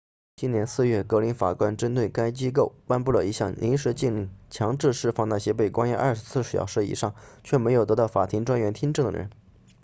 [0.35, 9.29] 今年4月格林法官针对该机构颁布了一项临时禁令强制释放那些被关押24小时以上却没有得到法庭专员听证的人